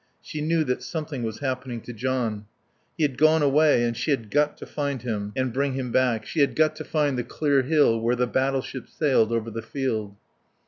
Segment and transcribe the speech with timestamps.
[0.19, 2.45] She knew that something was happening to John.
[2.97, 6.25] He had gone away and she had got to find him and bring him back.
[6.25, 10.15] She had got to find the clear hill where the battleship sailed over the field.